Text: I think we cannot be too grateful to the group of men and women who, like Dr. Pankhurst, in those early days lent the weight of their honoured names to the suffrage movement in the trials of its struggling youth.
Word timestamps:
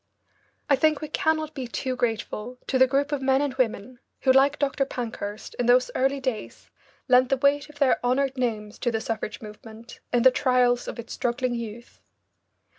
I 0.67 0.75
think 0.75 0.99
we 0.99 1.09
cannot 1.09 1.53
be 1.53 1.67
too 1.67 1.95
grateful 1.95 2.57
to 2.65 2.79
the 2.79 2.87
group 2.87 3.11
of 3.11 3.21
men 3.21 3.39
and 3.39 3.53
women 3.53 3.99
who, 4.21 4.31
like 4.31 4.57
Dr. 4.57 4.83
Pankhurst, 4.83 5.53
in 5.59 5.67
those 5.67 5.91
early 5.93 6.19
days 6.19 6.71
lent 7.07 7.29
the 7.29 7.37
weight 7.37 7.69
of 7.69 7.77
their 7.77 8.03
honoured 8.03 8.35
names 8.35 8.79
to 8.79 8.89
the 8.89 8.99
suffrage 8.99 9.43
movement 9.43 9.99
in 10.11 10.23
the 10.23 10.31
trials 10.31 10.87
of 10.87 10.97
its 10.97 11.13
struggling 11.13 11.53
youth. 11.53 12.01